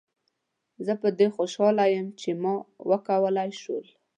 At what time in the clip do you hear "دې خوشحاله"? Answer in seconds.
1.17-1.85